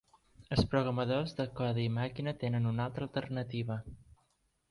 Els 0.53 0.63
programadors 0.69 1.33
de 1.39 1.45
codi 1.59 1.85
màquina 1.99 2.33
tenen 2.45 2.65
una 2.71 2.87
altra 2.89 3.07
alternativa. 3.09 3.77